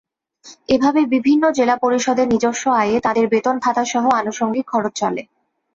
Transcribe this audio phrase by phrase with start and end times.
[0.69, 5.23] এভাবে বিভিন্ন জেলা পরিষদের নিজস্ব আয়ে তাঁদের বেতন-ভাতাসহ আনুষঙ্গিক খরচ চলে।